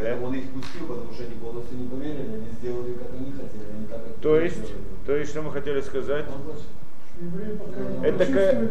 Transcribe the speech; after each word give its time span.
Поэтому 0.00 0.26
он 0.26 0.34
их 0.34 0.50
пустил, 0.50 0.86
потому 0.86 1.12
что 1.12 1.24
они 1.24 1.34
полностью 1.34 1.78
не 1.78 1.88
поверили, 1.88 2.34
они 2.34 2.46
сделали, 2.60 2.92
как 2.94 3.08
они 3.12 3.32
хотели, 3.32 3.80
не 3.80 3.86
так, 3.86 4.04
как 4.04 4.14
То 4.20 4.38
есть, 4.38 4.72
то 5.06 5.16
есть, 5.16 5.30
что 5.30 5.42
мы 5.42 5.52
хотели 5.52 5.80
сказать? 5.80 6.26
Это 8.04 8.26
такая, 8.26 8.68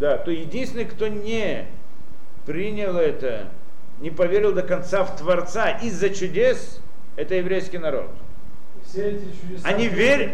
да, 0.00 0.18
то 0.18 0.30
единственный, 0.32 0.86
кто 0.86 1.06
не 1.06 1.66
принял 2.46 2.96
это, 2.96 3.48
не 4.00 4.10
поверил 4.10 4.52
до 4.52 4.62
конца 4.62 5.04
в 5.04 5.16
Творца 5.16 5.70
из-за 5.78 6.10
чудес, 6.10 6.80
это 7.16 7.36
еврейский 7.36 7.78
народ. 7.78 8.10
Все 8.84 9.10
эти 9.12 9.24
чудеса 9.40 9.68
Они 9.68 9.86
верят. 9.86 10.32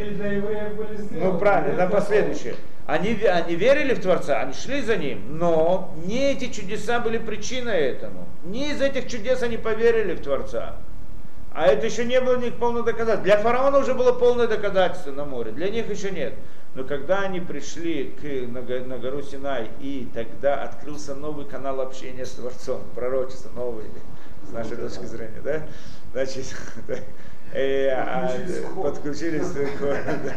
Ну 1.11 1.39
правильно, 1.39 1.75
Это 1.75 1.85
на 1.85 1.91
последующее. 1.91 2.55
Они, 2.91 3.15
они 3.23 3.55
верили 3.55 3.95
в 3.95 4.01
Творца, 4.01 4.41
они 4.41 4.53
шли 4.53 4.83
за 4.83 4.97
ним, 4.97 5.39
но 5.39 5.95
не 6.05 6.33
эти 6.33 6.51
чудеса 6.51 6.99
были 6.99 7.19
причиной 7.19 7.79
этому. 7.79 8.27
Не 8.43 8.73
из 8.73 8.83
этих 8.83 9.07
чудес 9.09 9.45
они 9.45 9.59
поверили 9.59 10.15
в 10.15 10.21
Творца. 10.21 10.75
А 11.53 11.67
это 11.67 11.87
еще 11.87 12.05
не 12.05 12.21
было 12.21 12.37
у 12.37 12.41
них 12.41 12.57
полного 12.57 12.85
доказательства. 12.85 13.23
Для 13.23 13.37
фараона 13.37 13.79
уже 13.79 13.95
было 13.95 14.11
полное 14.11 14.49
доказательство 14.49 15.13
на 15.13 15.25
море, 15.25 15.53
для 15.53 15.69
них 15.69 15.89
еще 15.89 16.11
нет. 16.11 16.35
Но 16.75 16.83
когда 16.83 17.21
они 17.21 17.39
пришли 17.39 18.13
к, 18.21 18.25
на, 18.25 18.61
на 18.61 18.99
гору 18.99 19.23
Синай, 19.23 19.71
и 19.81 20.09
тогда 20.13 20.61
открылся 20.61 21.15
новый 21.15 21.45
канал 21.45 21.81
общения 21.81 22.27
с 22.27 22.33
Творцом, 22.33 22.83
пророчество 22.97 23.51
новый, 23.55 23.85
с 24.49 24.51
нашей 24.51 24.77
точки 24.77 25.05
зрения, 25.05 25.41
да? 25.45 25.63
Значит, 26.13 26.57
подключились 28.83 29.49
к- 29.49 29.81
да. 29.81 30.33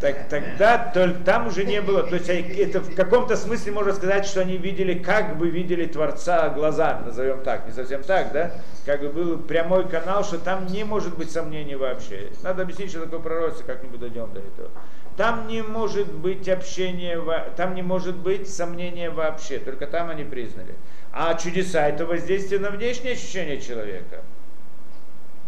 так, 0.00 0.28
тогда 0.28 0.90
только 0.94 1.20
там 1.20 1.48
уже 1.48 1.64
не 1.64 1.82
было, 1.82 2.02
то 2.04 2.14
есть 2.14 2.28
э, 2.28 2.40
это 2.62 2.80
в 2.80 2.94
каком-то 2.94 3.36
смысле 3.36 3.72
можно 3.72 3.92
сказать, 3.92 4.24
что 4.24 4.40
они 4.40 4.56
видели, 4.56 4.98
как 4.98 5.36
бы 5.36 5.50
видели 5.50 5.84
Творца 5.84 6.48
глазами, 6.48 7.04
назовем 7.06 7.42
так, 7.42 7.66
не 7.66 7.72
совсем 7.72 8.02
так, 8.02 8.32
да? 8.32 8.52
Как 8.86 9.02
бы 9.02 9.10
был 9.10 9.38
прямой 9.38 9.88
канал, 9.88 10.24
что 10.24 10.38
там 10.38 10.66
не 10.66 10.84
может 10.84 11.16
быть 11.18 11.30
сомнений 11.30 11.76
вообще. 11.76 12.30
Надо 12.42 12.62
объяснить, 12.62 12.90
что 12.90 13.04
такое 13.04 13.20
пророчество, 13.20 13.64
как-нибудь 13.64 14.00
дойдем 14.00 14.32
до 14.32 14.40
этого. 14.40 14.70
Там 15.18 15.48
не 15.48 15.62
может 15.62 16.10
быть 16.12 16.48
общения, 16.48 17.20
там 17.56 17.74
не 17.74 17.82
может 17.82 18.16
быть 18.16 18.48
сомнения 18.48 19.10
вообще, 19.10 19.58
только 19.58 19.86
там 19.86 20.10
они 20.10 20.24
признали. 20.24 20.76
А 21.12 21.34
чудеса 21.34 21.88
это 21.88 22.06
воздействие 22.06 22.60
на 22.60 22.70
внешнее 22.70 23.14
ощущение 23.14 23.60
человека. 23.60 24.22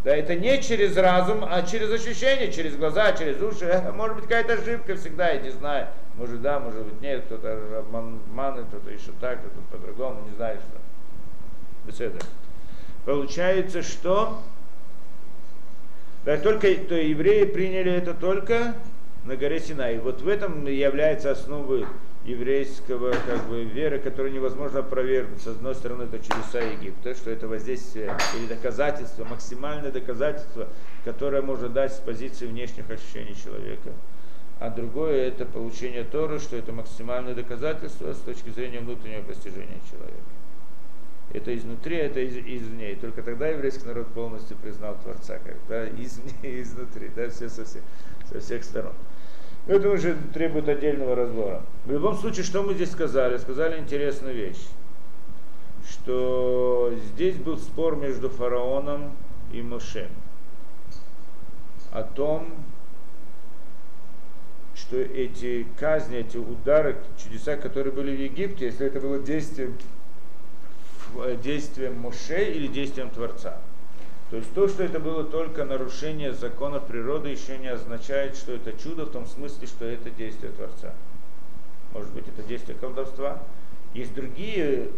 Да, 0.03 0.17
это 0.17 0.35
не 0.35 0.63
через 0.63 0.97
разум, 0.97 1.45
а 1.47 1.63
через 1.63 1.93
ощущение, 1.93 2.51
через 2.51 2.75
глаза, 2.77 3.13
через 3.13 3.41
уши. 3.43 3.85
Может 3.95 4.17
быть, 4.17 4.25
какая-то 4.25 4.55
ошибка 4.55 4.97
всегда, 4.97 5.31
я 5.31 5.41
не 5.41 5.51
знаю. 5.51 5.89
Может, 6.15 6.41
да, 6.41 6.59
может 6.59 6.85
быть, 6.85 7.01
нет, 7.03 7.25
кто-то 7.27 7.49
обман- 7.81 8.21
обманывает, 8.27 8.67
кто-то 8.69 8.91
еще 8.91 9.13
так, 9.21 9.41
кто-то 9.41 9.61
по-другому, 9.71 10.23
не 10.29 10.35
знаю 10.37 10.59
что. 10.59 10.81
Беседа. 11.87 12.19
Получается, 13.05 13.83
что 13.83 14.41
да, 16.25 16.37
только 16.37 16.75
то 16.75 16.95
евреи 16.95 17.45
приняли 17.45 17.93
это 17.93 18.15
только 18.15 18.75
на 19.25 19.37
горе 19.37 19.61
Синай. 19.61 19.99
Вот 19.99 20.21
в 20.21 20.29
этом 20.29 20.67
является 20.67 21.31
основой 21.31 21.87
еврейского 22.25 23.13
как 23.13 23.49
бы, 23.49 23.65
веры, 23.65 23.99
которую 23.99 24.33
невозможно 24.33 24.81
опровергнуть. 24.81 25.41
С 25.41 25.47
одной 25.47 25.75
стороны, 25.75 26.03
это 26.03 26.19
чудеса 26.19 26.61
Египта, 26.61 27.15
что 27.15 27.31
это 27.31 27.49
воздействие 27.49 28.15
или 28.37 28.47
доказательство, 28.47 29.25
максимальное 29.25 29.91
доказательство, 29.91 30.69
которое 31.05 31.43
можно 31.43 31.69
дать 31.69 31.93
с 31.93 31.99
позиции 31.99 32.47
внешних 32.47 32.91
ощущений 32.91 33.35
человека. 33.35 33.91
А 34.59 34.69
другое 34.69 35.29
это 35.29 35.47
получение 35.47 36.05
Торы, 36.05 36.39
что 36.39 36.57
это 36.57 36.73
максимальное 36.73 37.35
доказательство 37.35 38.13
с 38.13 38.19
точки 38.19 38.51
зрения 38.51 38.81
внутреннего 38.81 39.23
постижения 39.23 39.81
человека. 39.91 40.21
Это 41.33 41.57
изнутри, 41.57 41.97
это 41.97 42.21
из, 42.21 42.37
извне. 42.37 42.93
И 42.93 42.97
только 42.97 43.23
тогда 43.23 43.49
еврейский 43.49 43.87
народ 43.87 44.09
полностью 44.09 44.59
признал 44.59 44.99
Творца, 45.03 45.39
когда 45.39 45.89
извне 45.89 46.35
и 46.43 46.61
изнутри, 46.63 47.11
да, 47.17 47.31
все 47.31 47.49
со 47.49 47.65
всех, 47.65 47.83
со 48.31 48.41
всех 48.41 48.65
сторон. 48.65 48.93
Это 49.71 49.89
уже 49.89 50.17
требует 50.35 50.69
отдельного 50.69 51.15
разбора. 51.15 51.63
В 51.85 51.93
любом 51.93 52.17
случае, 52.17 52.43
что 52.43 52.65
мы 52.65 52.75
здесь 52.75 52.91
сказали? 52.91 53.37
Сказали 53.37 53.79
интересную 53.79 54.35
вещь, 54.35 54.67
что 55.89 56.93
здесь 57.13 57.37
был 57.37 57.57
спор 57.57 57.95
между 57.95 58.31
фараоном 58.31 59.13
и 59.53 59.63
Моше 59.63 60.09
о 61.93 62.03
том, 62.03 62.53
что 64.75 64.97
эти 64.97 65.65
казни, 65.79 66.19
эти 66.19 66.37
удары, 66.37 66.97
чудеса, 67.23 67.57
которые 67.57 67.93
были 67.93 68.17
в 68.17 68.21
Египте, 68.21 68.67
если 68.67 68.89
это 68.89 68.99
было 68.99 69.21
действием, 69.21 69.79
э, 71.17 71.37
действием 71.41 71.97
Моше 71.97 72.43
или 72.43 72.67
действием 72.67 73.09
Творца. 73.11 73.61
То 74.31 74.37
есть 74.37 74.55
то, 74.55 74.69
что 74.69 74.85
это 74.85 75.01
было 75.01 75.25
только 75.25 75.65
нарушение 75.65 76.33
закона 76.33 76.79
природы, 76.79 77.31
еще 77.31 77.59
не 77.59 77.67
означает, 77.69 78.37
что 78.37 78.53
это 78.53 78.73
чудо 78.73 79.05
в 79.07 79.11
том 79.11 79.27
смысле, 79.27 79.67
что 79.67 79.85
это 79.85 80.09
действие 80.11 80.53
Творца. 80.53 80.95
Может 81.93 82.13
быть, 82.13 82.29
это 82.29 82.43
действие 82.47 82.79
колдовства. 82.79 83.39
Есть 83.93 84.15
другие 84.15 84.89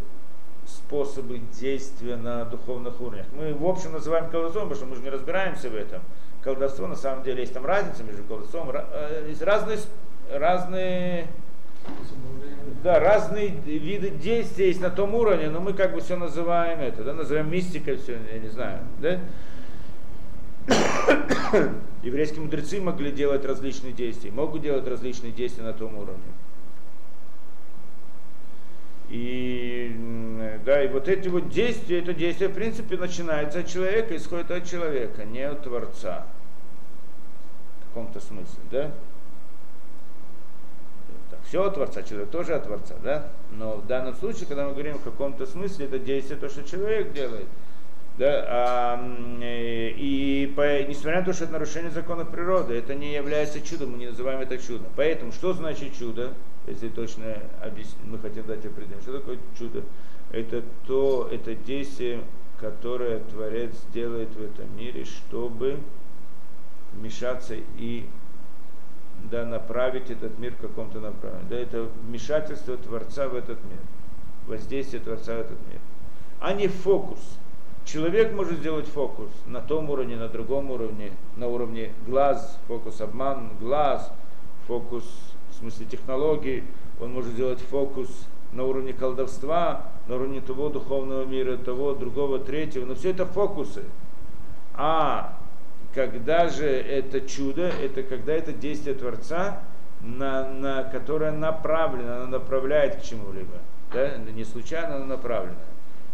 способы 0.67 1.39
действия 1.59 2.17
на 2.17 2.45
духовных 2.45 3.01
уровнях. 3.01 3.27
Мы 3.33 3.55
в 3.55 3.67
общем 3.67 3.93
называем 3.93 4.29
колдовством, 4.31 4.69
потому 4.69 4.77
что 4.77 4.87
мы 4.87 4.97
же 4.97 5.03
не 5.03 5.09
разбираемся 5.11 5.71
в 5.71 5.75
этом. 5.75 6.03
Колдовство 6.43 6.87
на 6.87 6.97
самом 6.97 7.23
деле 7.25 7.41
есть 7.41 7.55
там 7.55 7.65
разница 7.65 8.05
между 8.05 8.23
колдовством. 8.25 8.69
ра- 8.71 8.87
э, 8.93 9.27
Есть 9.31 9.41
разные, 9.43 9.79
разные 10.31 11.27
да, 12.83 12.99
разные 12.99 13.49
виды 13.49 14.11
действий 14.11 14.67
есть 14.67 14.81
на 14.81 14.91
том 14.91 15.15
уровне, 15.15 15.49
но 15.49 15.61
мы 15.61 15.73
как 15.73 15.95
бы 15.95 16.01
все 16.01 16.17
называем 16.17 16.81
это, 16.81 17.05
да, 17.05 17.15
называем 17.15 17.51
мистикой 17.51 17.97
все, 17.97 18.19
я 18.33 18.39
не 18.39 18.49
знаю, 18.49 18.81
да? 19.01 19.21
Еврейские 22.03 22.41
мудрецы 22.41 22.81
могли 22.81 23.13
делать 23.13 23.45
различные 23.45 23.93
действия, 23.93 24.31
могут 24.33 24.63
делать 24.63 24.87
различные 24.87 25.33
действия 25.33 25.63
на 25.63 25.73
том 25.73 25.97
уровне. 25.97 26.23
И, 29.09 29.95
да, 30.65 30.83
и 30.83 30.89
вот 30.89 31.09
эти 31.09 31.29
вот 31.29 31.51
действия, 31.51 31.99
это 31.99 32.15
действие, 32.15 32.49
в 32.49 32.55
принципе, 32.55 32.97
начинается 32.97 33.61
от 33.61 33.69
человека, 33.69 34.17
исходит 34.17 34.51
от 34.51 34.69
человека, 34.69 35.25
не 35.25 35.43
от 35.43 35.63
Творца. 35.63 36.27
В 37.81 37.89
каком-то 37.89 38.21
смысле, 38.21 38.61
да? 38.71 38.91
Все 41.53 41.65
от 41.65 41.75
Творца, 41.75 42.03
человек 42.03 42.31
тоже 42.31 42.55
от 42.55 42.65
Творца, 42.65 42.95
да? 43.05 43.29
Но 43.51 43.77
в 43.77 43.87
данном 43.87 44.15
случае, 44.15 44.47
когда 44.47 44.67
мы 44.67 44.73
говорим 44.73 44.97
в 44.97 45.03
каком-то 45.03 45.45
смысле, 45.45 45.85
это 45.85 45.99
действие 45.99 46.41
то, 46.41 46.49
что 46.49 46.63
человек 46.63 47.13
делает. 47.13 47.45
Да, 48.17 48.47
а, 48.49 49.39
и 49.43 50.51
по, 50.57 50.83
несмотря 50.85 51.21
на 51.21 51.27
то, 51.27 51.35
что 51.35 51.45
это 51.45 51.53
нарушение 51.53 51.91
законов 51.91 52.31
природы, 52.31 52.73
это 52.73 52.95
не 52.95 53.13
является 53.13 53.61
чудом, 53.61 53.91
мы 53.91 53.99
не 53.99 54.07
называем 54.07 54.41
это 54.41 54.57
чудом. 54.57 54.87
Поэтому, 54.97 55.31
что 55.31 55.53
значит 55.53 55.95
чудо, 55.95 56.33
если 56.67 56.89
точно 56.89 57.37
объяснить, 57.63 58.03
мы 58.07 58.19
хотим 58.19 58.47
дать 58.47 58.65
определение, 58.65 59.03
что 59.03 59.19
такое 59.19 59.37
чудо? 59.59 59.83
Это 60.31 60.63
то, 60.87 61.29
это 61.31 61.55
действие, 61.55 62.23
которое 62.59 63.19
Творец 63.19 63.73
делает 63.93 64.31
в 64.35 64.43
этом 64.43 64.75
мире, 64.75 65.05
чтобы 65.05 65.81
вмешаться 66.95 67.57
и 67.77 68.07
да, 69.31 69.45
направить 69.45 70.11
этот 70.11 70.39
мир 70.39 70.55
в 70.55 70.61
каком-то 70.61 71.01
направлении. 71.01 71.49
Да, 71.49 71.57
это 71.57 71.89
вмешательство 72.07 72.77
Творца 72.77 73.29
в 73.29 73.35
этот 73.35 73.63
мир, 73.65 73.81
воздействие 74.47 75.03
Творца 75.03 75.37
в 75.37 75.41
этот 75.41 75.59
мир, 75.71 75.81
а 76.41 76.53
не 76.53 76.69
фокус. 76.69 77.39
Человек 77.85 78.33
может 78.33 78.59
сделать 78.59 78.87
фокус 78.87 79.31
на 79.47 79.61
том 79.61 79.91
уровне, 79.91 80.17
на 80.17 80.29
другом 80.29 80.71
уровне, 80.71 81.11
на 81.37 81.49
уровне 81.49 81.93
глаз, 82.07 82.59
фокус 82.69 83.01
обман, 83.01 83.51
глаз, 83.61 84.13
фокус 84.69 85.05
в 85.51 85.55
смысле 85.59 85.87
технологий, 85.87 86.65
он 87.01 87.13
может 87.13 87.33
сделать 87.33 87.61
фокус 87.61 88.09
на 88.53 88.65
уровне 88.65 88.93
колдовства, 88.93 89.87
на 90.07 90.17
уровне 90.17 90.41
того 90.41 90.69
духовного 90.69 91.25
мира, 91.25 91.57
того, 91.57 91.95
другого, 91.95 92.39
третьего, 92.39 92.87
но 92.87 92.95
все 92.95 93.11
это 93.11 93.27
фокусы. 93.27 93.85
А 94.75 95.39
когда 95.95 96.49
же 96.49 96.67
это 96.67 97.21
чудо, 97.21 97.69
это 97.69 98.03
когда 98.03 98.33
это 98.33 98.53
действие 98.53 98.95
Творца, 98.95 99.61
на, 100.01 100.49
на, 100.49 100.85
которое 100.85 101.31
направлено, 101.33 102.17
оно 102.17 102.27
направляет 102.27 102.97
к 102.97 103.03
чему-либо. 103.03 103.59
Да? 103.93 104.17
Не 104.17 104.45
случайно 104.45 104.97
оно 104.97 105.05
направлено. 105.05 105.57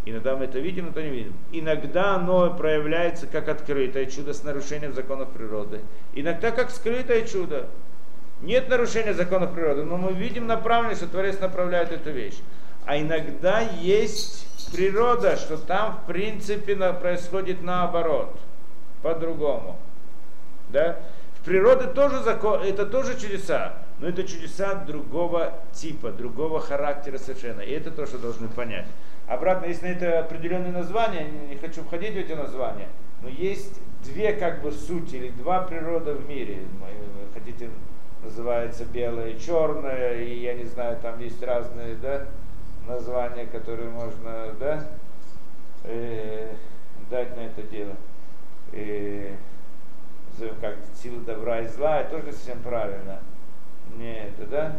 Иногда 0.05 0.37
мы 0.37 0.45
это 0.45 0.59
видим, 0.59 0.87
иногда 0.87 1.03
не 1.03 1.11
видим. 1.11 1.35
Иногда 1.53 2.15
оно 2.15 2.55
проявляется 2.55 3.27
как 3.27 3.49
открытое 3.49 4.07
чудо 4.07 4.33
с 4.33 4.43
нарушением 4.43 4.95
законов 4.95 5.31
природы. 5.31 5.81
Иногда 6.15 6.51
как 6.51 6.71
скрытое 6.71 7.27
чудо. 7.27 7.69
Нет 8.41 8.69
нарушения 8.69 9.15
законов 9.15 9.53
природы, 9.53 9.85
но 9.85 9.97
мы 9.97 10.13
видим 10.13 10.47
направленность, 10.47 11.01
что 11.01 11.11
Творец 11.11 11.41
направляет 11.41 11.91
эту 11.93 12.11
вещь. 12.11 12.39
А 12.87 12.99
иногда 12.99 13.61
есть 13.61 14.47
природа, 14.73 15.37
что 15.37 15.59
там 15.59 15.99
в 16.03 16.07
принципе 16.07 16.77
происходит 16.95 17.63
наоборот, 17.63 18.39
по-другому. 19.03 19.77
Да? 20.71 20.99
В 21.41 21.45
природе 21.45 21.87
тоже 21.87 22.23
закон, 22.23 22.63
это 22.63 22.85
тоже 22.85 23.19
чудеса, 23.19 23.75
но 24.01 24.09
это 24.09 24.25
чудеса 24.25 24.75
другого 24.75 25.55
типа, 25.73 26.11
другого 26.11 26.61
характера 26.61 27.19
совершенно. 27.19 27.61
И 27.61 27.71
это 27.71 27.91
то, 27.91 28.07
что 28.07 28.19
должны 28.19 28.49
понять. 28.49 28.87
Обратно, 29.27 29.67
есть 29.67 29.83
на 29.83 29.87
это 29.87 30.21
определенные 30.21 30.73
названия, 30.73 31.29
не 31.49 31.57
хочу 31.57 31.83
входить 31.83 32.15
в 32.15 32.19
эти 32.19 32.33
названия, 32.33 32.89
но 33.23 33.29
есть 33.29 33.81
две 34.05 34.33
как 34.33 34.63
бы 34.63 34.73
сути 34.73 35.17
или 35.17 35.31
два 35.31 35.63
природа 35.63 36.15
в 36.15 36.27
мире. 36.29 36.63
Хотите, 37.35 37.71
называется 38.23 38.85
белое 38.85 39.39
черное, 39.39 40.23
и 40.23 40.41
я 40.41 40.55
не 40.55 40.65
знаю, 40.65 40.99
там 41.01 41.21
есть 41.21 41.43
разные 41.43 41.95
да, 41.97 42.27
названия, 42.87 43.47
которые 43.47 43.91
можно 43.91 44.55
да, 44.59 44.89
э, 45.85 46.55
дать 47.11 47.37
на 47.37 47.41
это 47.41 47.63
дело. 47.63 47.95
Э, 48.73 49.35
как 50.61 50.77
сила 51.03 51.21
добра 51.23 51.63
и 51.63 51.69
зла, 51.69 52.01
это 52.01 52.19
тоже 52.19 52.33
совсем 52.33 52.61
правильно. 52.61 53.21
Не 53.97 54.27
это, 54.27 54.47
да? 54.47 54.79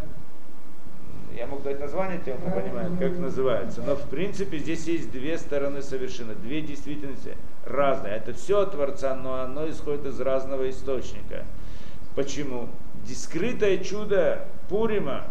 Я 1.36 1.48
мог 1.48 1.64
дать 1.64 1.80
название 1.80 2.20
тем, 2.24 2.38
кто 2.38 2.50
понимает, 2.50 2.98
как 3.00 3.18
называется. 3.18 3.82
Но 3.82 3.96
в 3.96 4.10
принципе 4.10 4.58
здесь 4.58 4.86
есть 4.86 5.12
две 5.12 5.38
стороны 5.38 5.82
совершенно, 5.82 6.34
две 6.34 6.62
действительности 6.62 7.38
разные. 7.66 8.16
Это 8.16 8.34
все 8.34 8.62
от 8.62 8.72
Творца, 8.72 9.16
но 9.16 9.42
оно 9.42 9.70
исходит 9.70 10.06
из 10.06 10.20
разного 10.20 10.70
источника. 10.70 11.46
Почему? 12.16 12.70
Скрытое 13.06 13.78
чудо 13.78 14.46
Пурима, 14.70 15.26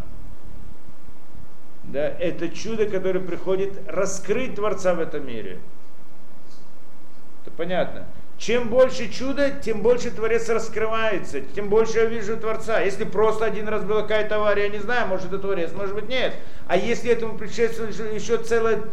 да, 1.84 2.06
это 2.06 2.48
чудо, 2.50 2.86
которое 2.86 3.20
приходит 3.20 3.72
раскрыть 3.88 4.54
Творца 4.54 4.94
в 4.94 5.00
этом 5.00 5.26
мире. 5.26 5.58
Это 7.42 7.50
понятно. 7.56 8.06
Чем 8.38 8.68
больше 8.68 9.10
чуда, 9.10 9.50
тем 9.50 9.82
больше 9.82 10.12
Творец 10.12 10.48
раскрывается, 10.48 11.40
тем 11.40 11.68
больше 11.68 11.98
я 11.98 12.04
вижу 12.04 12.36
Творца. 12.36 12.80
Если 12.80 13.02
просто 13.02 13.44
один 13.44 13.66
раз 13.66 13.82
была 13.82 14.02
какая-то 14.02 14.36
авария, 14.36 14.64
я 14.64 14.68
не 14.68 14.78
знаю, 14.78 15.08
может 15.08 15.26
это 15.26 15.38
Творец, 15.40 15.72
может 15.72 15.94
быть 15.94 16.08
нет. 16.08 16.34
А 16.68 16.76
если 16.76 17.10
этому 17.10 17.36
предшествует 17.36 17.98
еще 18.14 18.38
целая 18.38 18.84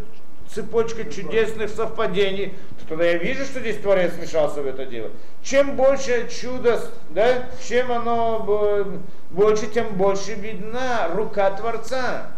цепочка 0.51 1.05
чудесных 1.05 1.69
совпадений, 1.69 2.55
то 2.79 2.89
тогда 2.89 3.05
я 3.05 3.17
вижу, 3.17 3.45
что 3.45 3.59
здесь 3.59 3.77
Творец 3.77 4.13
вмешался 4.13 4.63
в 4.63 4.67
это 4.67 4.85
дело. 4.87 5.11
Чем 5.43 5.75
больше 5.75 6.27
чудо, 6.29 6.81
да, 7.11 7.47
чем 7.67 7.91
оно 7.91 8.99
больше, 9.29 9.67
тем 9.67 9.93
больше 9.95 10.33
видна 10.33 11.07
рука 11.09 11.51
Творца. 11.51 12.31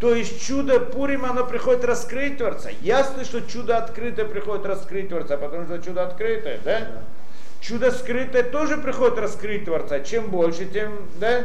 То 0.00 0.14
есть 0.14 0.46
чудо 0.46 0.80
Пурим, 0.80 1.26
оно 1.26 1.44
приходит 1.44 1.84
раскрыть 1.84 2.38
Творца. 2.38 2.70
Ясно, 2.80 3.22
что 3.22 3.42
чудо 3.42 3.76
открытое 3.76 4.24
приходит 4.24 4.64
раскрыть 4.64 5.10
Творца, 5.10 5.36
потому 5.36 5.66
что 5.66 5.78
чудо 5.78 6.04
открытое, 6.04 6.58
да? 6.64 6.88
Чудо 7.60 7.90
скрытое 7.90 8.42
тоже 8.42 8.78
приходит 8.78 9.18
раскрыть 9.18 9.66
Творца. 9.66 10.00
Чем 10.00 10.30
больше, 10.30 10.64
тем, 10.64 10.92
да? 11.20 11.44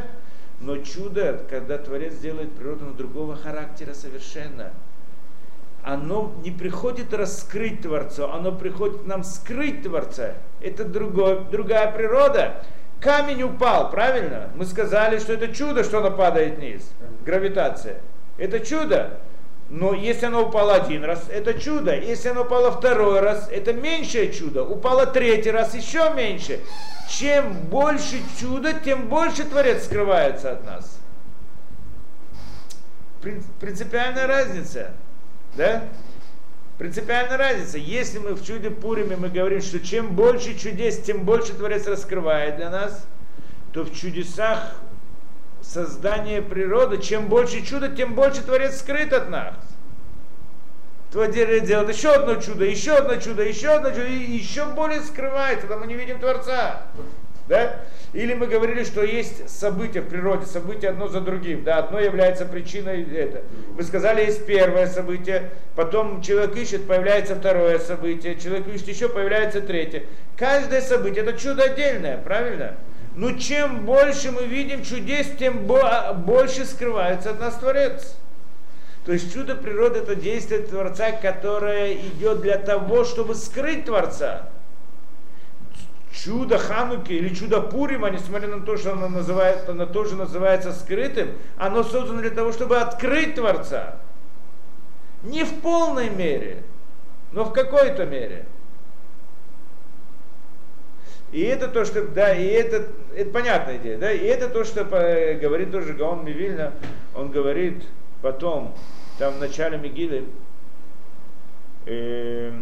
Но 0.60 0.78
чудо, 0.78 1.44
когда 1.50 1.76
Творец 1.76 2.14
делает 2.14 2.50
природу 2.52 2.86
другого 2.86 3.36
характера 3.36 3.92
совершенно, 3.92 4.70
оно 5.84 6.34
не 6.42 6.50
приходит 6.50 7.12
раскрыть 7.12 7.82
Творца, 7.82 8.32
оно 8.32 8.52
приходит 8.52 9.06
нам 9.06 9.22
скрыть 9.22 9.82
Творца. 9.82 10.32
Это 10.62 10.86
другое, 10.86 11.40
другая 11.40 11.92
природа. 11.92 12.64
Камень 13.02 13.42
упал, 13.42 13.90
правильно? 13.90 14.48
Мы 14.54 14.64
сказали, 14.64 15.18
что 15.18 15.34
это 15.34 15.48
чудо, 15.48 15.84
что 15.84 15.98
оно 15.98 16.10
падает 16.10 16.56
вниз. 16.56 16.90
Гравитация. 17.22 18.00
Это 18.38 18.60
чудо. 18.60 19.18
Но 19.68 19.94
если 19.94 20.26
оно 20.26 20.46
упало 20.46 20.74
один 20.74 21.04
раз, 21.04 21.24
это 21.28 21.54
чудо. 21.54 21.94
Если 21.94 22.28
оно 22.28 22.42
упало 22.42 22.70
второй 22.70 23.20
раз, 23.20 23.48
это 23.50 23.72
меньшее 23.72 24.32
чудо. 24.32 24.62
Упало 24.62 25.06
третий 25.06 25.50
раз, 25.50 25.74
еще 25.74 26.12
меньше. 26.14 26.60
Чем 27.08 27.52
больше 27.52 28.20
чуда, 28.38 28.74
тем 28.74 29.08
больше 29.08 29.44
Творец 29.44 29.84
скрывается 29.84 30.52
от 30.52 30.64
нас. 30.64 30.98
Принципиальная 33.60 34.26
разница. 34.28 34.92
Да? 35.56 35.84
Принципиальная 36.78 37.38
разница. 37.38 37.78
Если 37.78 38.18
мы 38.18 38.34
в 38.34 38.44
чуде 38.44 38.70
Пуриме 38.70 39.16
мы 39.16 39.30
говорим, 39.30 39.62
что 39.62 39.80
чем 39.80 40.14
больше 40.14 40.56
чудес, 40.56 40.98
тем 40.98 41.24
больше 41.24 41.54
Творец 41.54 41.86
раскрывает 41.86 42.56
для 42.56 42.70
нас, 42.70 43.04
то 43.72 43.82
в 43.82 43.92
чудесах 43.92 44.76
создание 45.66 46.42
природы, 46.42 46.98
чем 46.98 47.28
больше 47.28 47.64
чуда, 47.64 47.88
тем 47.88 48.14
больше 48.14 48.42
Творец 48.42 48.78
скрыт 48.78 49.12
от 49.12 49.28
нас. 49.28 49.54
Творец 51.10 51.66
делает 51.66 51.94
еще 51.94 52.12
одно 52.12 52.36
чудо, 52.36 52.64
еще 52.64 52.94
одно 52.94 53.16
чудо, 53.16 53.42
еще 53.42 53.68
одно 53.68 53.90
чудо, 53.90 54.06
и 54.06 54.32
еще 54.32 54.66
более 54.66 55.00
скрывается, 55.00 55.66
когда 55.66 55.76
мы 55.76 55.86
не 55.86 55.94
видим 55.94 56.18
Творца. 56.18 56.82
Да? 57.48 57.76
Или 58.12 58.34
мы 58.34 58.48
говорили, 58.48 58.82
что 58.82 59.04
есть 59.04 59.48
события 59.48 60.00
в 60.00 60.08
природе, 60.08 60.46
события 60.46 60.88
одно 60.88 61.06
за 61.06 61.20
другим. 61.20 61.62
Да? 61.62 61.78
Одно 61.78 62.00
является 62.00 62.44
причиной 62.44 63.04
это. 63.14 63.42
Вы 63.70 63.82
сказали, 63.84 64.24
есть 64.24 64.46
первое 64.46 64.86
событие, 64.88 65.50
потом 65.76 66.22
человек 66.22 66.56
ищет, 66.56 66.88
появляется 66.88 67.36
второе 67.36 67.78
событие, 67.78 68.36
человек 68.36 68.66
ищет 68.68 68.88
еще, 68.88 69.08
появляется 69.08 69.60
третье. 69.60 70.04
Каждое 70.36 70.80
событие 70.80 71.24
это 71.24 71.38
чудо 71.38 71.64
отдельное, 71.64 72.18
правильно? 72.18 72.76
Но 73.16 73.32
чем 73.32 73.86
больше 73.86 74.30
мы 74.30 74.44
видим 74.44 74.84
чудес, 74.84 75.26
тем 75.38 75.66
больше 75.66 76.66
скрывается 76.66 77.30
от 77.30 77.40
нас 77.40 77.54
Творец. 77.54 78.14
То 79.06 79.12
есть 79.12 79.32
чудо 79.32 79.54
природы 79.54 80.00
это 80.00 80.14
действие 80.14 80.60
Творца, 80.60 81.12
которое 81.12 81.94
идет 81.94 82.42
для 82.42 82.58
того, 82.58 83.04
чтобы 83.04 83.34
скрыть 83.34 83.86
Творца. 83.86 84.50
Чудо 86.12 86.58
Хануки 86.58 87.12
или 87.12 87.34
чудо 87.34 87.62
Пурима, 87.62 88.10
несмотря 88.10 88.48
на 88.48 88.60
то, 88.60 88.76
что 88.76 88.92
оно, 88.92 89.08
называется, 89.08 89.70
оно 89.70 89.86
тоже 89.86 90.14
называется 90.14 90.72
скрытым, 90.72 91.30
оно 91.56 91.84
создано 91.84 92.20
для 92.20 92.30
того, 92.30 92.52
чтобы 92.52 92.78
открыть 92.78 93.34
Творца. 93.34 93.96
Не 95.22 95.44
в 95.44 95.60
полной 95.60 96.10
мере, 96.10 96.64
но 97.32 97.44
в 97.44 97.52
какой-то 97.52 98.04
мере. 98.04 98.44
И 101.36 101.42
это 101.42 101.68
то, 101.68 101.84
что, 101.84 102.02
да, 102.02 102.34
и 102.34 102.46
это, 102.46 102.88
это 103.14 103.30
понятная 103.30 103.76
идея, 103.76 103.98
да, 103.98 104.10
и 104.10 104.24
это 104.24 104.48
то, 104.48 104.64
что 104.64 104.86
говорит 104.86 105.70
тоже 105.70 105.92
Гаон 105.92 106.24
Мивильна, 106.24 106.72
он 107.14 107.30
говорит 107.30 107.84
потом, 108.22 108.74
там 109.18 109.34
в 109.34 109.40
начале 109.40 109.76
Мигилы, 109.76 110.24
э, 111.84 112.54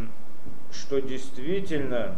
что 0.72 1.00
действительно 1.00 2.16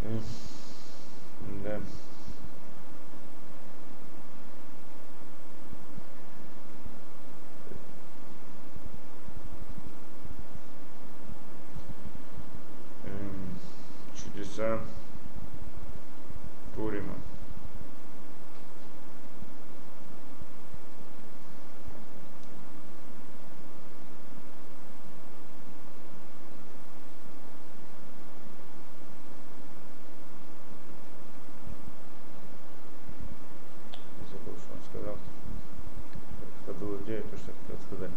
э, 0.00 0.18
да. 1.62 1.78
чудеса 14.40 14.80
Пурима. 16.74 17.14
Забыл, 34.30 34.56
что 34.58 34.72
он 34.72 34.80
сказал. 34.88 35.16
Забыл 36.66 37.00
идею, 37.02 37.22
то, 37.24 37.36
что 37.36 37.52
хотел 37.66 37.86
сказать. 37.86 38.10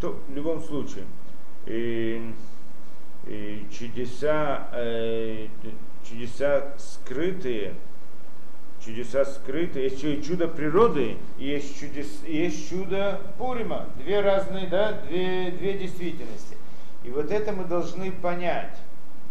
То, 0.00 0.20
в 0.28 0.34
случае, 0.62 1.04
и, 1.66 2.32
и 3.26 3.66
чудеса, 3.70 4.68
э, 4.72 5.48
чудеса 6.08 6.72
скрытые, 6.78 7.74
чудеса 8.84 9.24
скрытые, 9.24 9.84
есть 9.84 10.02
и 10.04 10.22
чудо 10.22 10.48
природы, 10.48 11.16
и 11.38 11.46
есть, 11.46 11.78
чудес, 11.78 12.22
и 12.26 12.36
есть 12.36 12.68
чудо 12.68 13.20
Пурима, 13.38 13.86
две 14.02 14.20
разные, 14.20 14.66
да, 14.66 15.00
две, 15.08 15.50
две 15.50 15.78
действительности. 15.78 16.56
И 17.04 17.10
вот 17.10 17.30
это 17.30 17.52
мы 17.52 17.64
должны 17.64 18.12
понять, 18.12 18.76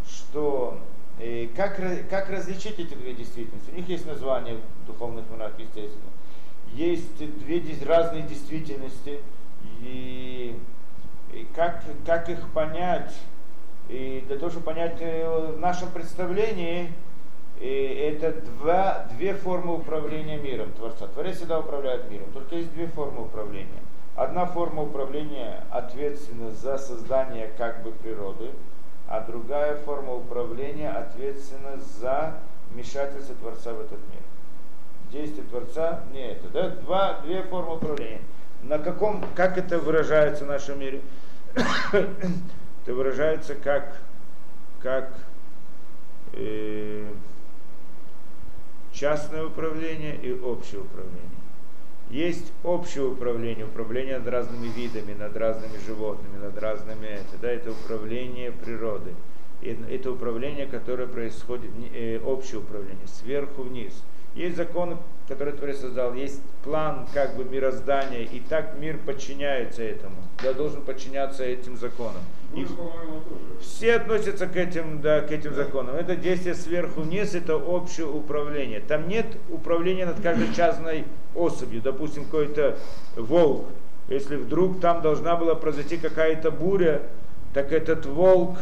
что 0.07 0.79
э, 1.19 1.47
как, 1.55 1.77
как 2.09 2.29
различить 2.29 2.79
эти 2.79 2.93
две 2.93 3.13
действительности. 3.13 3.71
У 3.71 3.75
них 3.75 3.87
есть 3.89 4.05
название 4.05 4.57
духовных 4.87 5.29
монах, 5.29 5.53
естественно. 5.57 6.11
Есть 6.73 7.17
две 7.17 7.61
разные 7.85 8.23
действительности, 8.23 9.19
и 9.81 10.57
и 11.33 11.47
как, 11.55 11.83
как 12.05 12.29
их 12.29 12.49
понять, 12.49 13.13
и 13.89 14.23
для 14.27 14.37
того, 14.37 14.51
чтобы 14.51 14.65
понять 14.65 14.97
э, 14.99 15.53
в 15.55 15.59
нашем 15.59 15.89
представлении, 15.91 16.91
и 17.59 18.13
это 18.13 18.41
два, 18.41 19.05
две 19.11 19.33
формы 19.33 19.75
управления 19.75 20.37
миром 20.37 20.71
Творца. 20.71 21.07
Творец 21.07 21.37
всегда 21.37 21.59
управляет 21.59 22.09
миром, 22.09 22.31
только 22.33 22.55
есть 22.55 22.73
две 22.73 22.87
формы 22.87 23.23
управления. 23.23 23.81
Одна 24.15 24.45
форма 24.45 24.83
управления 24.83 25.63
ответственна 25.69 26.51
за 26.51 26.77
создание 26.77 27.51
как 27.57 27.83
бы 27.83 27.91
природы, 27.91 28.49
а 29.07 29.21
другая 29.21 29.77
форма 29.77 30.13
управления 30.15 30.89
ответственна 30.89 31.77
за 31.99 32.39
вмешательство 32.71 33.35
Творца 33.35 33.73
в 33.73 33.81
этот 33.81 33.99
мир. 34.09 34.21
Действие 35.11 35.45
Творца 35.47 36.01
не 36.13 36.31
это. 36.31 36.47
Да? 36.49 36.69
Два, 36.69 37.19
две 37.23 37.43
формы 37.43 37.75
управления. 37.75 38.21
На 38.63 38.77
каком, 38.79 39.25
как 39.35 39.57
это 39.57 39.79
выражается 39.79 40.45
в 40.45 40.47
нашем 40.47 40.79
мире? 40.79 41.01
это 41.91 42.93
выражается 42.93 43.55
как, 43.55 43.97
как 44.81 45.13
э, 46.33 47.05
частное 48.93 49.45
управление 49.45 50.15
и 50.15 50.31
общее 50.31 50.81
управление. 50.81 51.41
Есть 52.11 52.51
общее 52.63 53.05
управление, 53.05 53.65
управление 53.65 54.17
над 54.17 54.27
разными 54.27 54.67
видами, 54.67 55.13
над 55.13 55.35
разными 55.37 55.77
животными, 55.85 56.37
над 56.37 56.57
разными, 56.57 57.07
это, 57.07 57.37
да, 57.41 57.49
это 57.49 57.71
управление 57.71 58.51
природой. 58.51 59.15
И 59.61 59.77
это 59.89 60.11
управление, 60.11 60.65
которое 60.65 61.07
происходит, 61.07 61.71
э, 61.93 62.19
общее 62.19 62.59
управление, 62.59 63.07
сверху 63.07 63.63
вниз. 63.63 63.93
Есть 64.35 64.55
законы, 64.55 64.97
которые 65.27 65.55
Творец 65.55 65.79
создал, 65.79 66.13
есть 66.13 66.41
план 66.63 67.05
как 67.13 67.35
бы 67.35 67.43
мироздания, 67.43 68.23
и 68.23 68.39
так 68.39 68.77
мир 68.77 68.97
подчиняется 69.05 69.83
этому. 69.83 70.15
Да, 70.41 70.53
должен 70.53 70.81
подчиняться 70.81 71.43
этим 71.43 71.75
законам. 71.77 72.21
И 72.55 72.65
все 73.61 73.95
относятся 73.95 74.47
к 74.47 74.55
этим, 74.55 75.01
да, 75.01 75.21
к 75.21 75.31
этим 75.31 75.53
законам. 75.53 75.95
Это 75.95 76.15
действие 76.15 76.55
сверху 76.55 77.01
вниз, 77.01 77.33
это 77.33 77.55
общее 77.55 78.07
управление. 78.07 78.81
Там 78.81 79.07
нет 79.07 79.25
управления 79.49 80.05
над 80.05 80.19
каждой 80.21 80.53
частной 80.53 81.05
особью. 81.35 81.81
Допустим, 81.81 82.25
какой-то 82.25 82.77
волк. 83.15 83.67
Если 84.09 84.35
вдруг 84.35 84.81
там 84.81 85.01
должна 85.01 85.35
была 85.35 85.55
произойти 85.55 85.97
какая-то 85.97 86.51
буря, 86.51 87.03
так 87.53 87.71
этот 87.71 88.05
волк 88.05 88.57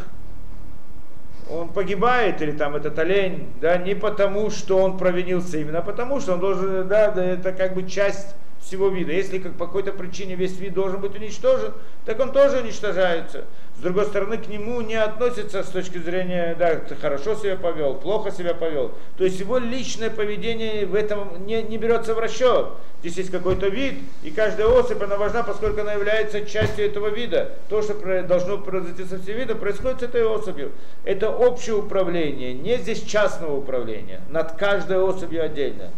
он 1.50 1.70
погибает, 1.70 2.42
или 2.42 2.52
там 2.52 2.76
этот 2.76 2.98
олень, 3.00 3.50
да, 3.62 3.78
не 3.78 3.96
потому, 3.96 4.50
что 4.50 4.78
он 4.78 4.98
провинился, 4.98 5.58
именно 5.58 5.82
потому, 5.82 6.20
что 6.20 6.34
он 6.34 6.40
должен, 6.40 6.88
да, 6.88 7.12
да 7.12 7.24
это 7.24 7.52
как 7.52 7.74
бы 7.74 7.84
часть 7.84 8.36
всего 8.62 8.90
вида. 8.90 9.12
Если 9.12 9.40
как 9.40 9.54
по 9.54 9.66
какой-то 9.66 9.92
причине 9.92 10.36
весь 10.36 10.58
вид 10.58 10.74
должен 10.74 11.02
быть 11.02 11.16
уничтожен, 11.16 11.74
так 12.06 12.20
он 12.20 12.32
тоже 12.32 12.60
уничтожается. 12.60 13.46
С 13.78 13.82
другой 13.82 14.06
стороны, 14.08 14.38
к 14.38 14.48
нему 14.48 14.82
не 14.82 14.96
относится 14.96 15.64
с 15.64 15.70
точки 15.70 15.98
зрения, 16.00 16.54
да, 16.60 16.76
ты 16.76 16.96
хорошо 16.96 17.36
себя 17.36 17.56
повел, 17.56 17.96
плохо 17.96 18.30
себя 18.30 18.54
повел. 18.54 18.92
То 19.18 19.24
есть 19.24 19.40
его 19.40 19.58
личное 19.58 20.10
поведение 20.10 20.86
в 20.86 20.96
этом 20.96 21.46
не, 21.46 21.64
не 21.64 21.78
берется 21.78 22.14
в 22.14 22.20
расчет. 22.20 22.68
Здесь 23.00 23.16
есть 23.16 23.32
какой-то 23.32 23.70
вид, 23.70 24.00
и 24.24 24.32
каждая 24.32 24.68
особь, 24.68 25.02
она 25.02 25.16
важна, 25.16 25.44
поскольку 25.44 25.80
она 25.80 25.94
является 25.94 26.46
частью 26.46 26.88
этого 26.88 27.08
вида. 27.08 27.52
То, 27.70 27.82
что 27.82 28.24
должно 28.24 28.58
произойти 28.58 29.06
со 29.06 29.18
всем 29.18 29.38
видом, 29.38 29.58
происходит 29.58 30.02
с 30.02 30.04
этой 30.04 30.26
особью. 30.26 30.74
Это 31.06 31.30
общее 31.30 31.76
управление, 31.76 32.54
не 32.54 32.78
здесь 32.78 33.02
частного 33.04 33.56
управления, 33.56 34.20
над 34.30 34.58
каждой 34.58 35.02
особью 35.02 35.42
отдельно. 35.42 35.92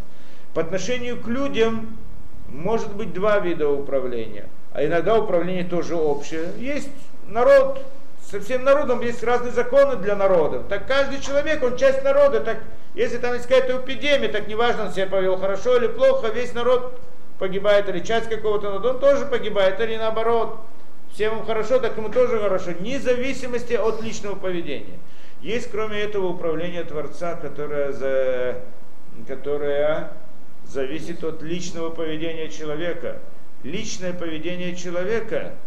По 0.53 0.61
отношению 0.61 1.19
к 1.19 1.27
людям 1.27 1.97
может 2.51 2.93
быть 2.95 3.13
два 3.13 3.39
вида 3.39 3.69
управления, 3.69 4.49
а 4.73 4.85
иногда 4.85 5.17
управление 5.17 5.63
тоже 5.63 5.95
общее. 5.95 6.51
Есть 6.57 6.89
народ, 7.27 7.83
со 8.29 8.39
всем 8.39 8.63
народом 8.63 9.01
есть 9.01 9.23
разные 9.23 9.51
законы 9.51 9.95
для 9.95 10.15
народа. 10.15 10.63
Так 10.69 10.85
каждый 10.85 11.21
человек, 11.21 11.63
он 11.63 11.77
часть 11.77 12.03
народа. 12.03 12.41
Так 12.41 12.59
если 12.93 13.17
там 13.17 13.33
есть 13.33 13.47
какая-то 13.47 13.77
эпидемия, 13.77 14.27
так 14.27 14.47
неважно, 14.47 14.85
он 14.85 14.91
себя 14.91 15.07
повел 15.07 15.37
хорошо 15.37 15.77
или 15.77 15.87
плохо, 15.87 16.27
весь 16.27 16.53
народ 16.53 16.99
погибает, 17.39 17.89
или 17.89 17.99
часть 17.99 18.29
какого-то 18.29 18.69
народа, 18.69 18.89
он 18.89 18.99
тоже 18.99 19.25
погибает, 19.25 19.79
или 19.79 19.95
наоборот. 19.95 20.59
Всем 21.13 21.33
ему 21.33 21.43
хорошо, 21.43 21.79
так 21.79 21.97
ему 21.97 22.09
тоже 22.09 22.39
хорошо, 22.39 22.71
вне 22.71 22.99
зависимости 22.99 23.73
от 23.73 24.01
личного 24.01 24.35
поведения. 24.35 24.97
Есть, 25.41 25.69
кроме 25.71 25.99
этого, 25.99 26.27
управление 26.27 26.83
Творца, 26.83 27.35
которое, 27.35 27.91
за, 27.91 28.57
которое 29.27 30.11
зависит 30.71 31.23
от 31.23 31.41
личного 31.41 31.89
поведения 31.89 32.49
человека. 32.49 33.19
Личное 33.63 34.13
поведение 34.13 34.75
человека– 34.75 35.53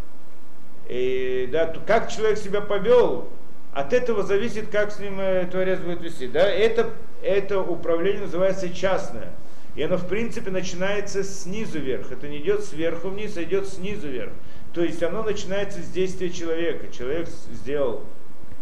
и, 0.88 1.48
да, 1.50 1.72
как 1.86 2.10
человек 2.10 2.38
себя 2.38 2.60
повел, 2.60 3.28
от 3.72 3.92
этого 3.92 4.22
зависит, 4.22 4.68
как 4.68 4.92
с 4.92 4.98
ним 4.98 5.18
э, 5.18 5.46
Творец 5.50 5.80
будет 5.80 6.02
вести. 6.02 6.28
Да? 6.28 6.46
Это, 6.46 6.90
это 7.22 7.60
управление 7.60 8.22
называется 8.22 8.68
частное. 8.72 9.32
И 9.74 9.82
оно, 9.82 9.96
в 9.96 10.06
принципе, 10.06 10.50
начинается 10.50 11.24
снизу 11.24 11.80
вверх. 11.80 12.12
Это 12.12 12.28
не 12.28 12.38
идет 12.38 12.62
сверху 12.62 13.08
вниз, 13.08 13.36
а 13.36 13.42
идет 13.42 13.66
снизу 13.66 14.08
вверх. 14.08 14.32
То 14.72 14.82
есть 14.82 15.02
оно 15.02 15.22
начинается 15.22 15.80
с 15.82 15.88
действия 15.88 16.30
человека. 16.30 16.92
Человек 16.92 17.28
сделал 17.28 18.04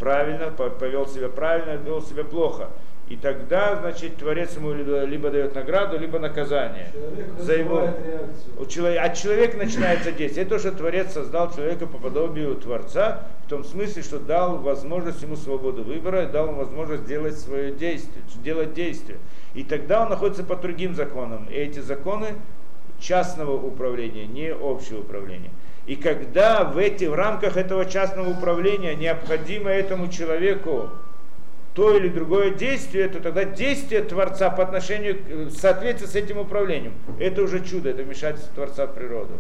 правильно, 0.01 0.51
повел 0.51 1.07
себя 1.07 1.29
правильно, 1.29 1.77
вел 1.83 2.01
себя 2.03 2.25
плохо. 2.25 2.71
И 3.09 3.17
тогда, 3.17 3.77
значит, 3.77 4.17
Творец 4.17 4.57
ему 4.57 4.73
либо, 4.73 5.05
либо 5.05 5.31
дает 5.31 5.55
награду, 5.55 5.99
либо 5.99 6.19
наказание. 6.19 6.91
Человек 6.93 7.27
за 7.39 7.55
его... 7.55 7.91
У 8.59 8.65
человека, 8.65 9.05
от 9.05 9.15
человека 9.15 9.57
начинается 9.59 10.13
действие. 10.13 10.47
Это 10.47 10.55
то, 10.55 10.59
что 10.59 10.73
Творец 10.73 11.13
создал 11.13 11.53
человека 11.53 11.87
по 11.87 11.99
подобию 11.99 12.55
Творца, 12.55 13.27
в 13.45 13.51
том 13.51 13.65
смысле, 13.65 14.03
что 14.03 14.19
дал 14.19 14.59
возможность 14.59 15.21
ему 15.23 15.37
свободу 15.37 15.83
выбора, 15.83 16.27
дал 16.27 16.49
ему 16.49 16.59
возможность 16.59 17.05
делать 17.05 17.39
свое 17.39 17.73
действие, 17.73 18.25
делать 18.43 18.73
действие. 18.73 19.19
И 19.55 19.63
тогда 19.65 20.05
он 20.05 20.09
находится 20.09 20.45
под 20.45 20.63
другим 20.63 20.95
законом. 20.95 21.47
И 21.51 21.55
эти 21.55 21.81
законы 21.81 22.29
частного 22.99 23.55
управления, 23.55 24.27
не 24.27 24.49
общего 24.53 25.01
управления. 25.01 25.51
И 25.87 25.97
когда 25.97 26.65
в, 26.65 26.79
эти, 26.79 27.05
в 27.07 27.15
рамках 27.15 27.57
этого 27.57 27.85
частного 27.85 28.31
управления 28.31 28.95
необходимо 28.95 29.69
этому 29.69 30.09
человеку 30.09 30.91
то 31.75 31.97
или 31.97 32.09
другое 32.09 32.51
действие, 32.51 33.09
то 33.09 33.21
тогда 33.21 33.45
действие 33.45 34.03
Творца 34.03 34.51
по 34.51 34.63
отношению 34.63 35.49
в 35.49 35.53
соответствии 35.53 36.07
с 36.07 36.15
этим 36.15 36.39
управлением. 36.39 36.93
Это 37.19 37.43
уже 37.43 37.65
чудо, 37.65 37.91
это 37.91 38.03
вмешательство 38.03 38.55
Творца 38.55 38.87
в 38.87 38.95
природу. 38.95 39.33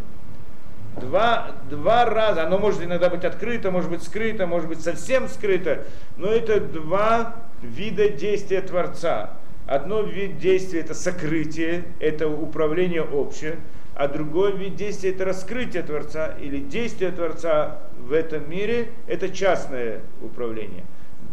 Два, 1.01 1.53
два 1.71 2.05
раза, 2.05 2.45
оно 2.45 2.59
может 2.59 2.83
иногда 2.83 3.09
быть 3.09 3.25
открыто, 3.25 3.71
может 3.71 3.91
быть 3.91 4.03
скрыто, 4.03 4.47
может 4.47 4.69
быть 4.69 4.81
совсем 4.83 5.29
скрыто, 5.29 5.85
но 6.17 6.29
это 6.29 6.61
два 6.61 7.37
вида 7.62 8.09
действия 8.09 8.61
Творца. 8.61 9.31
Одно 9.67 10.03
вид 10.03 10.39
действия 10.39 10.81
это 10.81 10.93
сокрытие, 10.93 11.85
это 12.01 12.29
управление 12.29 13.03
общее, 13.03 13.57
а 13.95 14.09
другой 14.09 14.57
вид 14.57 14.77
действия 14.77 15.11
это 15.11 15.25
раскрытие 15.25 15.83
Творца 15.83 16.35
или 16.41 16.59
действие 16.59 17.11
Творца 17.11 17.79
в 17.99 18.12
этом 18.12 18.51
мире, 18.51 18.89
это 19.07 19.31
частное 19.31 20.01
управление 20.21 20.85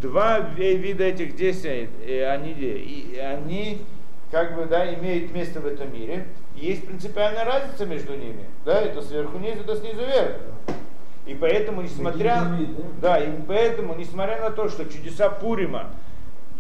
два 0.02 0.40
вида 0.40 1.04
этих 1.04 1.36
действий, 1.36 1.90
они, 2.26 2.52
и 2.52 3.18
они 3.18 3.82
как 4.32 4.56
бы, 4.56 4.66
да, 4.66 4.94
имеют 4.94 5.32
место 5.34 5.60
в 5.60 5.66
этом 5.66 5.94
мире. 5.94 6.28
Есть 6.56 6.86
принципиальная 6.86 7.46
разница 7.46 7.86
между 7.86 8.16
ними. 8.16 8.46
Да, 8.66 8.82
это 8.82 9.02
сверху 9.02 9.38
вниз, 9.38 9.56
это 9.60 9.76
снизу 9.76 10.02
вверх. 10.02 10.38
И 11.26 11.34
поэтому, 11.34 11.82
несмотря, 11.82 12.48
да, 13.02 13.18
и 13.20 13.30
поэтому, 13.48 13.96
несмотря 13.96 14.42
на 14.42 14.52
то, 14.52 14.70
что 14.70 14.86
чудеса 14.86 15.30
Пурима 15.30 15.92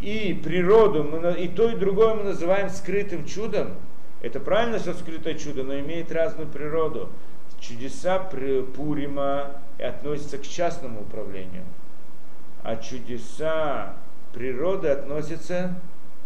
и 0.01 0.39
природу, 0.43 1.03
мы, 1.03 1.33
и 1.33 1.47
то, 1.47 1.69
и 1.69 1.75
другое 1.75 2.13
мы 2.13 2.23
называем 2.23 2.69
скрытым 2.69 3.25
чудом, 3.25 3.73
это 4.21 4.39
правильно, 4.39 4.79
что 4.79 4.93
скрытое 4.93 5.35
чудо, 5.35 5.63
но 5.63 5.79
имеет 5.79 6.11
разную 6.11 6.47
природу. 6.47 7.09
Чудеса 7.59 8.19
Пурима 8.75 9.51
относятся 9.79 10.37
к 10.37 10.43
частному 10.43 11.01
управлению 11.01 11.63
а 12.63 12.75
чудеса 12.77 13.93
природы 14.33 14.89
относятся 14.89 15.75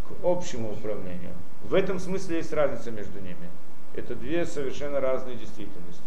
к 0.08 0.26
общему 0.26 0.72
управлению. 0.72 1.32
В 1.64 1.74
этом 1.74 2.00
смысле 2.00 2.38
есть 2.38 2.52
разница 2.54 2.92
между 2.92 3.20
ними. 3.20 3.50
Это 3.96 4.16
две 4.16 4.46
совершенно 4.46 5.00
разные 5.00 5.36
действительности. 5.36 6.02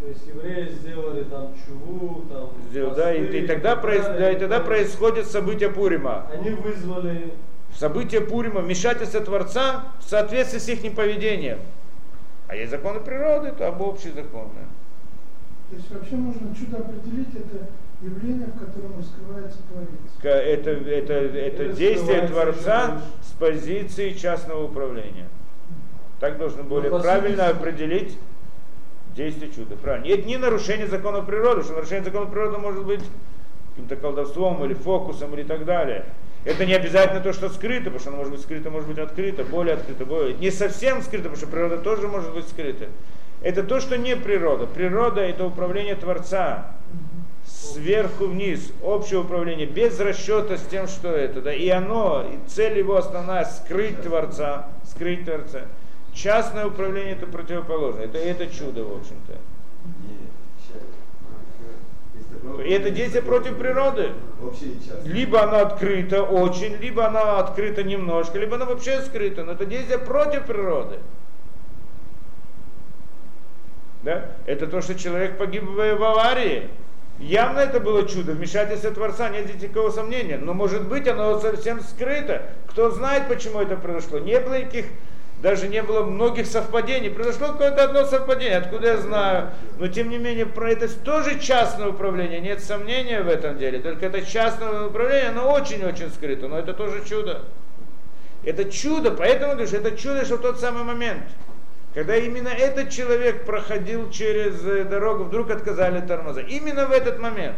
То 0.00 0.06
есть 0.06 0.26
евреи 0.26 0.70
сделали 0.70 1.24
там 1.24 1.52
чуву, 1.66 2.24
там... 2.30 2.50
Сделал, 2.70 2.94
да, 2.94 3.14
и, 3.14 3.22
и, 3.22 3.46
тогда, 3.46 3.74
и, 3.74 3.80
проис, 3.80 4.04
да, 4.04 4.32
и 4.32 4.38
тогда 4.38 4.60
происходят 4.60 5.26
события 5.26 5.68
Пурима. 5.68 6.26
Они 6.32 6.50
вызвали... 6.50 7.34
События 7.76 8.20
Пурима, 8.20 8.62
вмешательство 8.62 9.20
Творца 9.20 9.84
в 10.00 10.08
соответствии 10.08 10.58
с 10.58 10.68
их 10.68 10.94
поведением. 10.94 11.58
А 12.48 12.56
есть 12.56 12.70
законы 12.70 13.00
природы, 13.00 13.52
то 13.52 13.68
об 13.68 13.80
общие 13.80 14.12
законы. 14.12 14.50
То 15.68 15.76
есть 15.76 15.90
вообще 15.90 16.16
можно 16.16 16.52
чудо 16.56 16.78
определить, 16.78 17.28
это 17.36 17.68
явление, 18.02 18.46
в 18.46 18.58
котором 18.58 18.98
раскрывается 18.98 19.58
Творец. 19.70 19.90
Это, 20.22 20.70
это, 20.70 21.14
это 21.14 21.72
действие 21.72 22.26
Творца 22.26 23.02
с 23.22 23.32
позиции 23.32 24.12
частного 24.12 24.64
управления. 24.64 25.28
Так 26.18 26.38
должно 26.38 26.62
более 26.62 26.90
ну, 26.90 27.00
правильно 27.00 27.48
определить 27.48 28.18
действие 29.14 29.50
чуда. 29.52 29.76
Правильно. 29.76 30.06
Это 30.12 30.26
не 30.26 30.36
нарушение 30.36 30.86
закона 30.86 31.22
природы, 31.22 31.62
что 31.62 31.74
нарушение 31.74 32.04
закона 32.04 32.26
природы 32.26 32.58
может 32.58 32.84
быть 32.84 33.00
каким-то 33.70 33.96
колдовством 33.96 34.64
или 34.64 34.74
фокусом 34.74 35.34
или 35.34 35.42
так 35.42 35.64
далее. 35.64 36.04
Это 36.44 36.64
не 36.64 36.72
обязательно 36.72 37.20
то, 37.20 37.34
что 37.34 37.50
скрыто, 37.50 37.84
потому 37.84 38.00
что 38.00 38.08
оно 38.10 38.18
может 38.18 38.32
быть 38.32 38.42
скрыто, 38.42 38.70
может 38.70 38.88
быть 38.88 38.98
открыто, 38.98 39.44
более 39.44 39.74
открыто, 39.74 40.06
более... 40.06 40.34
Не 40.36 40.50
совсем 40.50 41.02
скрыто, 41.02 41.24
потому 41.24 41.36
что 41.36 41.46
природа 41.48 41.78
тоже 41.78 42.08
может 42.08 42.32
быть 42.32 42.48
скрыта. 42.48 42.86
Это 43.42 43.62
то, 43.62 43.78
что 43.80 43.98
не 43.98 44.16
природа. 44.16 44.66
Природа 44.66 45.20
это 45.20 45.44
управление 45.44 45.96
Творца 45.96 46.74
сверху 47.72 48.26
вниз, 48.26 48.72
общее 48.82 49.20
управление, 49.20 49.66
без 49.66 49.98
расчета 50.00 50.56
с 50.56 50.62
тем, 50.66 50.88
что 50.88 51.08
это, 51.08 51.40
да, 51.40 51.52
и 51.52 51.68
оно, 51.68 52.24
и 52.24 52.48
цель 52.48 52.78
его 52.78 52.96
основная 52.96 53.44
скрыть 53.44 54.02
Творца, 54.02 54.68
скрыть 54.84 55.24
Творца. 55.24 55.62
Частное 56.12 56.66
управление 56.66 57.12
это 57.12 57.26
противоположное, 57.26 58.04
это, 58.04 58.18
это 58.18 58.46
чудо, 58.48 58.84
в 58.84 58.96
общем-то. 58.96 59.38
И 62.64 62.70
это 62.70 62.90
действие 62.90 63.22
против 63.22 63.58
природы. 63.58 64.12
Либо 65.04 65.42
она 65.42 65.60
открыта 65.60 66.22
очень, 66.22 66.76
либо 66.76 67.06
она 67.06 67.38
открыта 67.38 67.82
немножко, 67.82 68.38
либо 68.38 68.56
она 68.56 68.64
вообще 68.64 69.02
скрыта. 69.02 69.44
Но 69.44 69.52
это 69.52 69.66
действие 69.66 69.98
против 69.98 70.46
природы. 70.46 70.98
Да? 74.02 74.30
Это 74.46 74.66
то, 74.66 74.80
что 74.80 74.94
человек 74.94 75.38
погиб 75.38 75.64
в 75.64 75.80
аварии. 75.80 76.68
Явно 77.20 77.58
это 77.58 77.80
было 77.80 78.08
чудо, 78.08 78.32
вмешательство 78.32 78.90
Творца, 78.90 79.28
нет 79.28 79.54
никакого 79.62 79.90
сомнения. 79.90 80.38
Но 80.38 80.54
может 80.54 80.88
быть 80.88 81.06
оно 81.06 81.38
совсем 81.38 81.82
скрыто. 81.82 82.42
Кто 82.68 82.90
знает, 82.90 83.28
почему 83.28 83.60
это 83.60 83.76
произошло. 83.76 84.18
Не 84.18 84.40
было 84.40 84.58
никаких, 84.58 84.86
даже 85.42 85.68
не 85.68 85.82
было 85.82 86.02
многих 86.02 86.46
совпадений. 86.46 87.10
Произошло 87.10 87.48
какое-то 87.48 87.84
одно 87.84 88.06
совпадение, 88.06 88.56
откуда 88.56 88.88
я 88.92 88.96
знаю. 88.96 89.50
Но 89.78 89.88
тем 89.88 90.08
не 90.08 90.16
менее, 90.16 90.46
про 90.46 90.70
это 90.70 90.88
тоже 90.88 91.38
частное 91.38 91.88
управление, 91.88 92.40
нет 92.40 92.64
сомнения 92.64 93.20
в 93.20 93.28
этом 93.28 93.58
деле. 93.58 93.80
Только 93.80 94.06
это 94.06 94.22
частное 94.24 94.86
управление, 94.86 95.28
оно 95.28 95.52
очень-очень 95.52 96.10
скрыто, 96.10 96.48
но 96.48 96.58
это 96.58 96.72
тоже 96.72 97.04
чудо. 97.06 97.42
Это 98.44 98.64
чудо, 98.64 99.10
поэтому 99.10 99.52
говоришь, 99.52 99.74
это 99.74 99.90
чудо, 99.94 100.24
что 100.24 100.36
в 100.36 100.40
тот 100.40 100.58
самый 100.58 100.84
момент. 100.84 101.24
Когда 101.94 102.16
именно 102.16 102.48
этот 102.48 102.90
человек 102.90 103.44
проходил 103.44 104.10
через 104.10 104.64
э, 104.64 104.84
дорогу, 104.84 105.24
вдруг 105.24 105.50
отказали 105.50 106.00
тормоза. 106.00 106.40
Именно 106.40 106.86
в 106.86 106.92
этот 106.92 107.18
момент. 107.18 107.56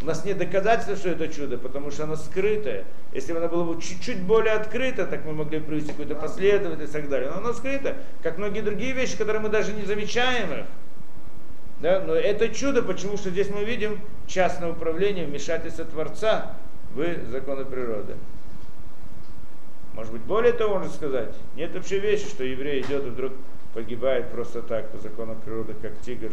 У 0.00 0.04
нас 0.04 0.24
нет 0.24 0.38
доказательства, 0.38 0.96
что 0.96 1.10
это 1.10 1.28
чудо, 1.28 1.58
потому 1.58 1.90
что 1.90 2.04
оно 2.04 2.16
скрытое. 2.16 2.84
Если 3.12 3.32
бы 3.32 3.38
оно 3.38 3.48
было 3.48 3.72
бы 3.72 3.80
чуть-чуть 3.80 4.20
более 4.22 4.54
открыто, 4.54 5.06
так 5.06 5.24
мы 5.24 5.32
могли 5.32 5.58
бы 5.58 5.66
привести 5.66 5.90
какую-то 5.90 6.14
последовательность 6.14 6.94
и 6.94 6.96
так 6.96 7.08
далее. 7.08 7.30
Но 7.30 7.38
оно 7.38 7.52
скрыто, 7.52 7.96
как 8.22 8.38
многие 8.38 8.60
другие 8.60 8.92
вещи, 8.92 9.16
которые 9.16 9.40
мы 9.40 9.48
даже 9.48 9.72
не 9.72 9.84
замечаем 9.84 10.52
их. 10.52 10.66
Да? 11.80 12.00
Но 12.00 12.14
это 12.14 12.48
чудо, 12.48 12.82
почему 12.82 13.16
что 13.16 13.30
здесь 13.30 13.48
мы 13.50 13.64
видим 13.64 14.00
частное 14.26 14.70
управление, 14.70 15.26
вмешательство 15.26 15.84
Творца 15.84 16.56
в 16.94 17.30
законы 17.30 17.64
природы. 17.64 18.14
Может 19.94 20.12
быть, 20.12 20.22
более 20.22 20.52
того 20.52 20.78
можно 20.78 20.92
сказать, 20.92 21.34
нет 21.54 21.74
вообще 21.74 21.98
вещи, 21.98 22.26
что 22.26 22.44
еврей 22.44 22.80
идет 22.80 23.06
и 23.06 23.10
вдруг 23.10 23.32
погибает 23.74 24.28
просто 24.30 24.62
так 24.62 24.88
по 24.90 24.98
законам 24.98 25.36
природы, 25.44 25.74
как 25.80 25.92
тигр, 26.04 26.30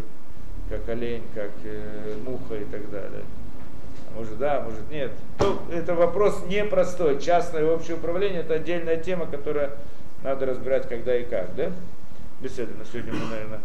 как 0.70 0.88
олень, 0.90 1.24
как 1.34 1.52
э, 1.64 2.16
муха 2.26 2.56
и 2.56 2.66
так 2.66 2.90
далее. 2.92 3.24
А 4.10 4.18
может 4.18 4.38
да, 4.38 4.62
может 4.62 4.90
нет. 4.90 5.12
То, 5.38 5.60
это 5.72 5.96
вопрос 5.96 6.44
непростой. 6.48 7.20
Частное 7.20 7.62
и 7.62 7.66
общее 7.66 7.98
управление 7.98 8.42
это 8.42 8.56
отдельная 8.56 8.98
тема, 8.98 9.26
которая 9.26 9.72
надо 10.24 10.46
разбирать 10.46 10.88
когда 10.88 11.16
и 11.16 11.24
как, 11.24 11.56
да? 11.56 11.72
Беседы 12.42 12.74
на 12.76 12.86
сегодня 12.86 13.14
мы, 13.14 13.30
наверное, 13.30 13.60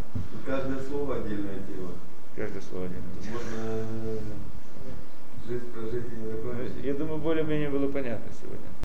Каждое 0.45 0.79
слово 0.79 1.17
отдельная 1.17 1.59
тема. 1.67 1.91
каждое 2.35 2.61
слово 2.61 2.85
отдельно. 2.85 3.03
Можно 3.31 3.57
э, 4.03 4.17
жизнь 5.47 5.71
прожить 5.71 6.05
и 6.11 6.15
не 6.15 6.31
закончить. 6.31 6.83
Я 6.83 6.93
думаю, 6.93 7.17
более-менее 7.19 7.69
было 7.69 7.87
понятно 7.89 8.31
сегодня. 8.39 8.67